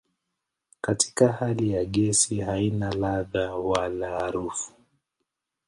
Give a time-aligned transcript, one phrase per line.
[0.81, 4.73] Katika hali ya gesi haina ladha wala harufu.